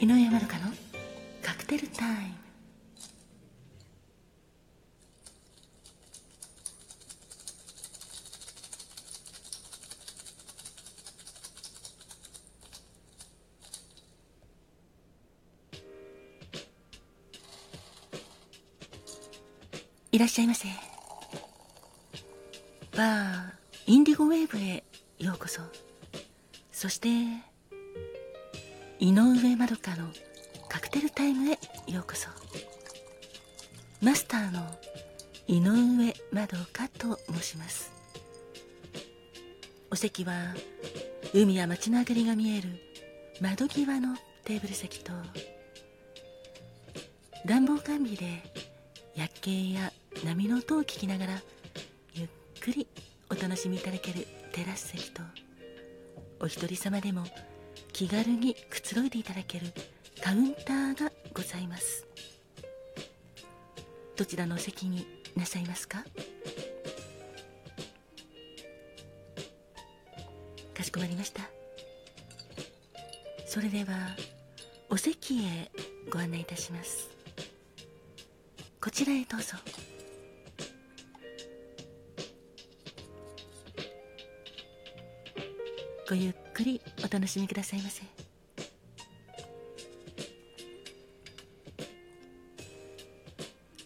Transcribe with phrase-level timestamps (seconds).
[0.00, 0.72] 井上まどかの
[1.42, 2.40] カクテルタイム。
[20.12, 20.66] いらっしゃいませ。
[22.96, 23.50] バー
[23.86, 24.82] インディゴウェーブへ
[25.18, 25.60] ようこそ。
[26.72, 27.49] そして
[29.02, 30.08] 井上まどかの
[30.68, 31.58] カクテルタイムへ
[31.90, 32.28] ようこそ。
[34.02, 34.60] マスターの
[35.48, 37.90] 井上まどかと申します。
[39.90, 40.54] お席は
[41.32, 42.68] 海や街の明かりが見える
[43.40, 45.12] 窓際のテーブル席と
[47.46, 48.42] 暖房完備で
[49.16, 49.92] 夜景や
[50.26, 51.32] 波の音を聞きながら
[52.12, 52.28] ゆっ
[52.60, 52.86] くり
[53.30, 55.22] お楽しみいただけるテラス席と
[56.38, 57.24] お一人様でも
[58.00, 59.66] 気軽にくつろいでいただける
[60.22, 62.06] カウンターがございます。
[64.16, 66.02] どちらのお席になさいますか？
[70.72, 71.42] かしこまりました。
[73.44, 74.16] それでは
[74.88, 75.70] お席へ
[76.10, 77.10] ご案内いたします。
[78.80, 79.58] こちらへどうぞ。
[86.10, 88.02] ごゆっくりお楽しみくださいませ。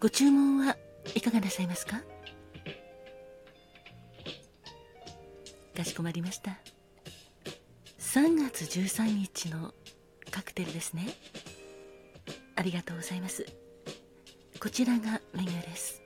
[0.00, 0.76] ご注文は
[1.14, 2.02] いかがなさいますか？
[5.76, 6.58] かしこまりました。
[8.00, 9.72] 3月13日の
[10.32, 11.06] カクテルですね。
[12.56, 13.46] ありがとうございます。
[14.58, 16.02] こちらがメニューです。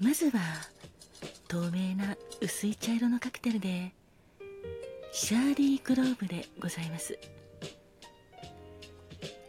[0.00, 0.40] まずは
[1.54, 3.92] 透明な薄い茶色のカクテルで
[5.12, 7.16] シャーリーグローブでございます。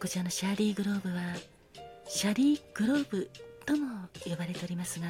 [0.00, 1.34] こちらのシャーリーグローブは
[2.06, 3.28] シャリーグローブ
[3.64, 5.06] とも呼ばれておりますが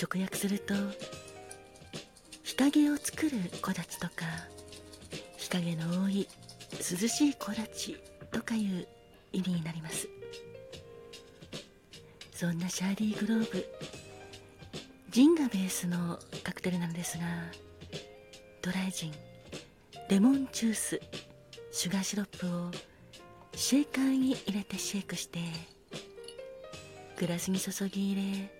[0.00, 0.72] 直訳すると
[2.42, 4.24] 日陰を作る木立とか
[5.36, 6.26] 日陰の多い
[6.72, 8.00] 涼しい木立
[8.32, 8.88] とかいう
[9.30, 10.08] 意味になります。
[12.32, 13.66] そんなシャーリーグローブ
[15.14, 17.24] ジンがベースのカクテルなんですが
[18.60, 19.12] ドライジン
[20.10, 21.00] レモンジュース
[21.70, 22.72] シュガーシロップを
[23.54, 25.38] シェーカーに入れてシェイクして
[27.16, 28.50] グラスに注ぎ入れ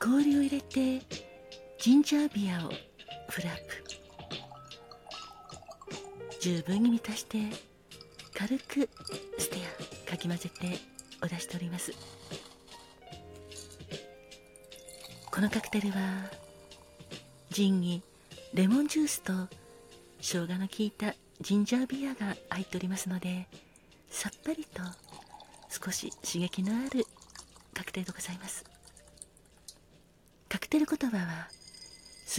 [0.00, 1.04] 氷を入れて
[1.78, 2.70] ジンジャービアを
[3.28, 3.82] フラップ。
[6.40, 7.38] 十分に満たして
[8.32, 8.88] 軽く
[9.38, 9.58] ステ
[10.06, 10.78] アかき混ぜて
[11.22, 11.92] お出しております。
[15.42, 15.96] のカクテルは
[17.50, 18.00] ジンに
[18.54, 19.32] レモンジュースと
[20.20, 23.48] 生姜の効いたジンジャービアが入っておりますので
[24.08, 24.80] さっぱりと
[25.68, 27.04] 少し刺激のある
[27.74, 28.64] カクテルでございます。
[30.48, 31.48] カクテル言葉は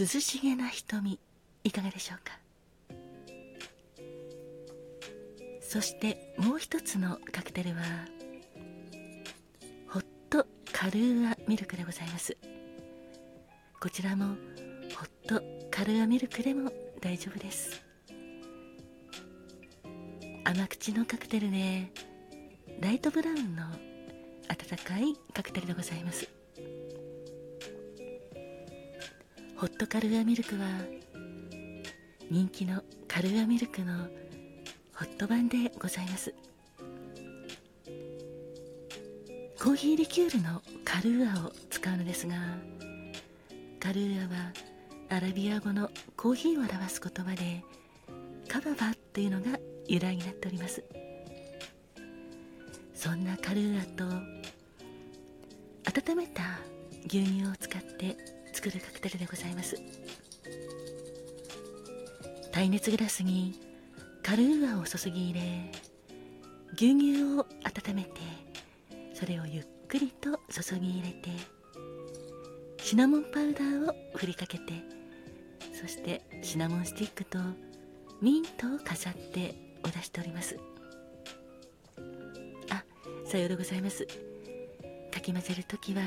[0.00, 1.18] 涼しげな瞳
[1.62, 2.32] いかがでしょうか？
[5.60, 7.82] そしてもう一つのカクテルは
[9.88, 12.34] ホットカルーアミルクでございます。
[13.84, 16.72] こちらもホットカルアミルクでも
[17.02, 17.84] 大丈夫です。
[20.42, 21.92] 甘口のカクテルで
[22.80, 23.62] ライトブラウンの
[24.48, 26.26] 温かいカクテルでございます。
[29.58, 30.66] ホットカルアミルクは
[32.30, 34.06] 人気のカルアミルクの
[34.94, 36.34] ホット版でございます。
[39.62, 42.34] コーヒーリキュールのカルーアを使うのですが
[43.84, 44.50] カルーアは
[45.10, 47.62] アラビア語のコーヒーを表す言葉で
[48.48, 50.82] カババというのが由来になっております。
[52.94, 54.04] そんなカルーアと
[56.00, 56.60] 温めた
[57.08, 58.16] 牛乳を使って
[58.54, 59.76] 作るカクテルでございます。
[62.52, 63.60] 耐熱グラスに
[64.22, 65.70] カルーアを注ぎ入れ
[66.72, 68.12] 牛乳を温めて
[69.12, 71.53] それをゆっくりと注ぎ入れて
[72.84, 74.74] シナモンパウダーを振りかけて
[75.72, 77.38] そしてシナモンスティックと
[78.20, 80.58] ミントを飾ってお出しております。
[82.70, 82.84] あ
[83.24, 84.06] さようでございます。
[85.10, 86.02] かき混ぜる時は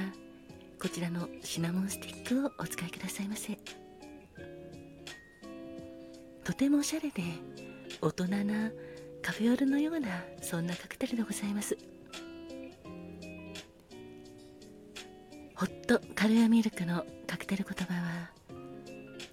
[0.80, 3.58] こちらのシナモンスティックをお使いくださいませ。
[6.44, 7.24] とてもおしゃれで
[8.04, 8.70] 大人な
[9.24, 10.10] カフェオレのような
[10.44, 11.76] そんなカクテルでございます。
[15.60, 18.30] ホットカルアミルクのカクテル言葉は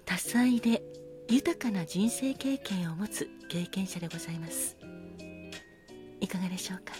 [0.05, 0.81] 多彩で
[1.29, 4.75] 豊かな人生経験を持つ経験者でございます。
[6.19, 6.93] いかがでしょうか？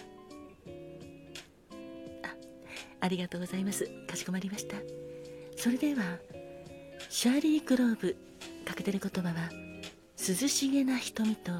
[2.22, 2.36] あ
[3.00, 3.90] ありがとうございます。
[4.06, 4.76] かしこまりました。
[5.56, 6.04] それでは
[7.10, 8.16] シャーリー・グローブ
[8.64, 9.50] かけてる言葉は
[10.16, 11.50] 涼しげな瞳と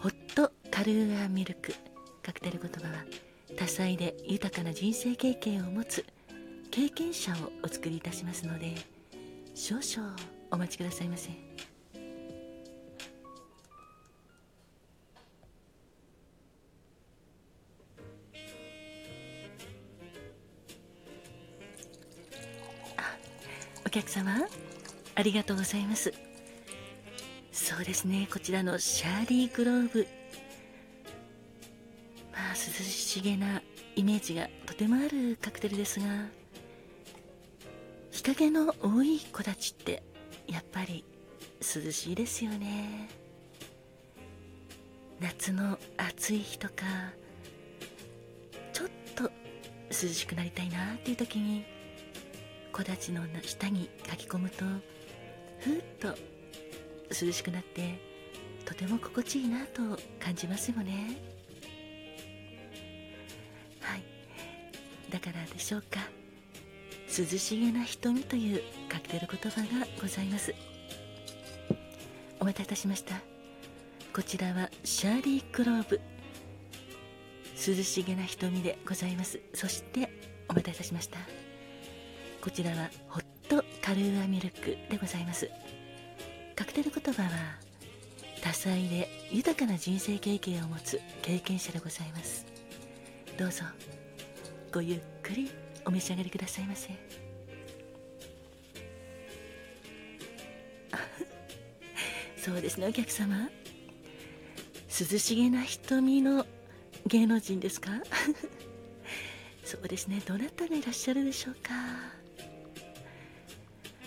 [0.00, 1.72] ホットカルーアミルク
[2.20, 3.04] かけてる言葉は
[3.56, 6.04] 多彩で豊かな人生経験を持つ
[6.70, 7.34] 経験者を
[7.64, 8.74] お作りいたしますので
[9.54, 10.16] 少々
[10.52, 11.30] お待ちくださいませ。
[23.84, 24.38] お客様
[25.16, 26.14] ありがとうございます。
[27.50, 30.06] そうですねこちらのシャーリーグローブ。
[32.32, 33.60] まあ涼しげな
[33.96, 36.39] イメージがとてもあるカクテルですが。
[38.20, 40.02] 日陰の多い子たちって
[40.46, 41.04] やっぱり
[41.60, 43.08] 涼しいですよね。
[45.18, 46.84] 夏の暑い日とか
[48.74, 49.30] ちょっと
[49.88, 51.64] 涼しくなりたいなっていう時に
[52.74, 54.66] 木立の下に書き込むと
[55.60, 56.14] ふっと
[57.08, 57.98] 涼しくなって
[58.66, 59.80] とても心地いいなと
[60.22, 61.16] 感じますよね。
[63.80, 64.02] はい。
[65.08, 66.19] だからでしょうか。
[67.20, 70.54] 涼しげな瞳というカクテル言葉がございます。
[72.40, 73.20] お待たせいたしました。
[74.14, 76.00] こちらはシャーリー・クローブ。
[77.54, 79.38] 涼しげな瞳でございます。
[79.52, 80.10] そして
[80.48, 81.18] お待たせいたしました。
[82.40, 85.50] こちらはホットカルーアミルクでございます。
[86.56, 87.28] カクテル言葉は
[88.40, 92.46] 多彩で豊かな人生経験を持つ経験者でございます。
[93.38, 93.64] どうぞ
[94.72, 95.69] ごゆっくり。
[95.84, 96.88] お召し上がりくださいませ。
[102.36, 103.50] そうですねお客様。
[104.88, 106.46] 涼しげな瞳の
[107.06, 107.90] 芸能人ですか？
[109.64, 111.72] そうですねどなたがいらっしゃるでしょうか？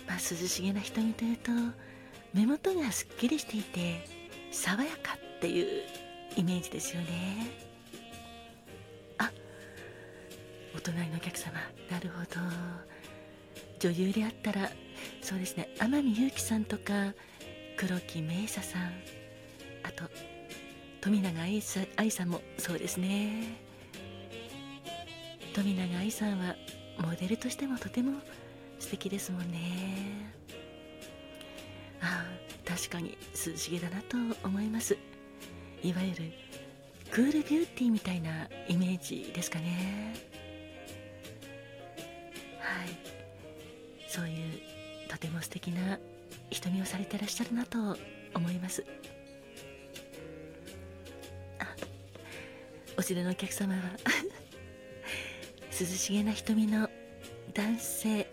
[0.06, 1.50] まあ、涼しげな瞳というと
[2.32, 4.06] 目元がすっきりしていて
[4.52, 5.82] 爽やかっていう
[6.36, 7.63] イメージですよね。
[10.76, 11.54] お隣のお客様。
[11.90, 12.40] なるほど。
[13.78, 14.70] 女優であったら
[15.20, 15.68] そうですね。
[15.78, 17.14] 天海祐希さんとか
[17.76, 18.92] 黒木メイサさん。
[19.82, 20.04] あと
[21.00, 23.58] 富永愛さ愛さんもそうですね。
[25.54, 26.56] 富永愛さんは
[26.98, 28.20] モデルとしてもとても
[28.78, 30.32] 素敵ですもんね。
[32.00, 33.16] ああ確かに
[33.46, 34.96] 涼しげだなと思います。
[35.82, 36.32] いわゆる
[37.10, 40.33] クールビューティーみたいなイメージですかね。
[44.08, 44.60] そういう
[45.08, 45.98] とても素敵な
[46.50, 47.96] 瞳をされてらっしゃるなと
[48.34, 48.84] 思います。
[52.96, 53.80] お連れのお客様は
[55.80, 56.88] 涼しげな瞳の
[57.52, 58.30] 男性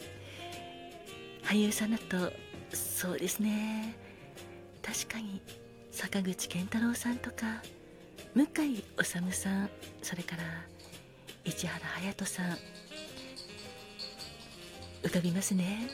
[1.42, 2.32] 俳優さんだと
[2.72, 3.96] そうですね。
[4.82, 5.42] 確かに
[5.92, 7.64] 坂口健太郎さんとか
[8.34, 9.70] 向井理さん
[10.02, 10.44] それから
[11.44, 12.58] 市原隼人さん
[15.04, 15.90] 浮かびますね。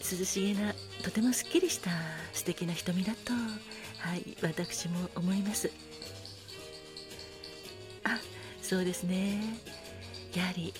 [0.00, 1.90] 涼しげなとてもすっきりした
[2.32, 5.70] 素敵な瞳だとはい私も思います。
[8.04, 8.18] あ
[8.60, 9.40] そうですね。
[10.34, 10.72] やはり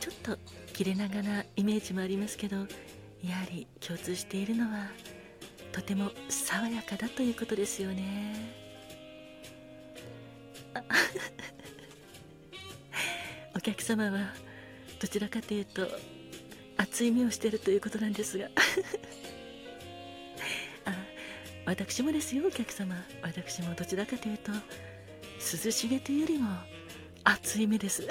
[0.00, 0.38] ちょっと
[0.72, 2.68] 切れ長なイメージもありますけどやは
[3.50, 4.88] り共通しているのは
[5.72, 8.34] とても爽やかだということですよね。
[10.74, 10.82] あ
[13.56, 14.45] お客様は
[14.98, 15.86] どちらかというと
[16.76, 18.48] 熱い目をしているということなんですが。
[20.84, 20.94] あ
[21.64, 22.94] 私もですよお客様。
[23.22, 26.50] 私もどちらかというと涼しげというよりも
[27.24, 28.06] 熱い目です。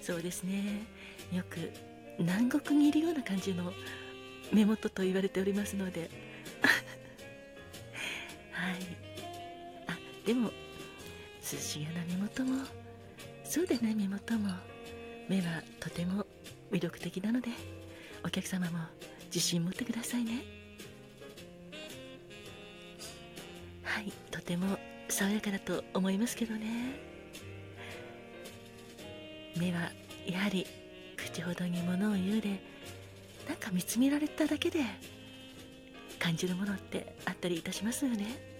[0.00, 0.86] そうですね。
[1.32, 1.70] よく
[2.18, 3.72] 南国にいるような感じの
[4.52, 6.10] 目元と言われておりますので。
[8.52, 8.74] はい。
[9.86, 9.96] あ
[10.26, 10.50] でも
[11.40, 12.66] 涼しげな目元も
[13.50, 14.48] そうでない目元も
[15.28, 16.24] 目はとても
[16.70, 17.48] 魅力的なので
[18.24, 18.78] お客様も
[19.26, 20.44] 自信持ってくださいね。
[23.82, 24.78] はいとても
[25.08, 27.00] 爽やかだと思いますけどね。
[29.56, 29.90] 目は
[30.28, 30.64] やはり
[31.16, 32.50] 口ほどにものを言うで
[33.48, 34.78] なんか見つめられただけで
[36.20, 38.59] 感じるものってあったりいたしますよね。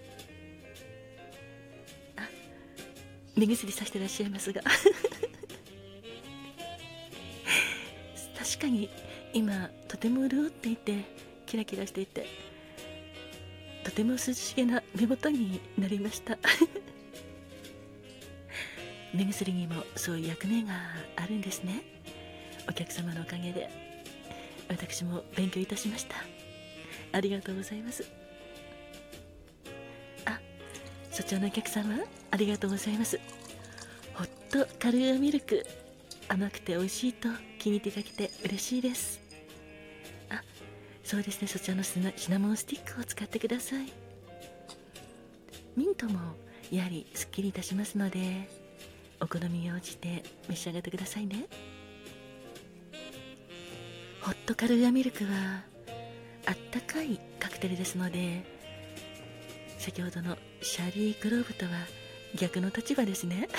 [3.35, 4.61] 目薬さしてらっしゃいますが。
[8.37, 8.89] 確かに
[9.33, 11.05] 今とても潤っていて
[11.45, 12.27] キラキラしていて
[13.83, 16.37] とても涼しげな目元になりました。
[19.13, 20.73] 目薬にもそういう役目が
[21.15, 21.81] あるんですね。
[22.69, 23.69] お客様のおかげで
[24.69, 26.15] 私も勉強いたしました。
[27.11, 28.05] ありがとうございます。
[30.25, 30.39] あ
[31.11, 32.20] そちらのお客様？
[32.31, 33.19] ありがとうございます。
[34.13, 35.65] ホットカルーアミルク。
[36.27, 37.27] 甘くて美味しいと
[37.59, 39.19] 気に入っていただけて嬉しいです。
[40.29, 40.41] あ
[41.03, 41.47] そうですね。
[41.47, 41.99] そちらのシ
[42.31, 43.91] ナモンスティックを使ってください。
[45.75, 46.19] ミントも
[46.71, 48.49] やはりすっきりいたしますので
[49.19, 51.47] お好みに応じて召し上がってくださいね。
[54.21, 55.63] ホットカルーアミルクは
[56.45, 58.43] あったかいカクテルですので
[59.79, 61.71] 先ほどのシャリー・グローブとは
[62.35, 63.47] 逆の立場ですね。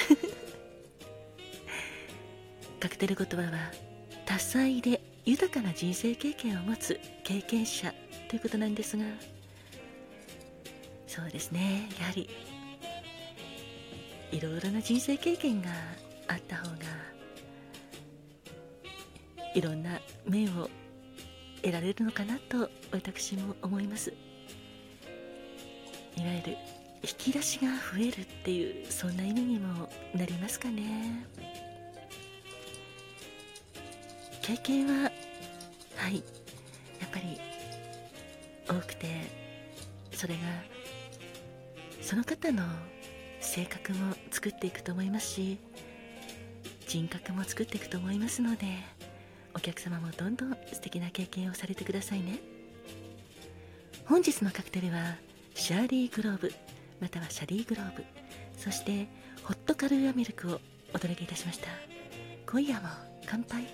[2.81, 3.73] カクテル言葉は
[4.26, 7.95] 多彩で豊かな人生経験を持つ経験者
[8.29, 9.05] ということなんですが
[11.07, 11.88] そうですね。
[12.00, 12.29] やはり
[14.33, 15.71] いろいろな人生経験が
[16.26, 16.76] あった方が
[19.55, 20.71] いろんな面を
[21.61, 24.12] 得られるのかなと私も思います。
[26.17, 26.59] いわゆる
[27.02, 31.26] 引き出しが増えるっていうそんな意味にもなりますかね。
[34.40, 35.11] 経験は
[35.97, 36.16] はい。
[37.00, 37.38] やっぱり
[38.68, 39.06] 多くて
[40.12, 40.40] それが
[42.00, 42.62] その方の
[43.40, 45.59] 性格も作っていくと思いますし
[46.87, 48.66] 人格も作っていくと思いますので
[49.54, 52.38] お客様もどんどん素敵な経験をされてくださいね。
[54.06, 55.16] 本日のカクテルは
[55.54, 56.52] シャーリーグローブ。
[57.02, 58.04] またはシャリーグローブ。
[58.56, 59.09] そして
[59.42, 60.61] ホットカルーアミルクを
[60.94, 61.66] お届けいたしました。
[62.49, 62.88] 今夜も
[63.26, 63.66] 乾杯。